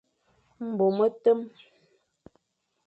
Mbo 0.69 0.85
metem, 0.97 1.39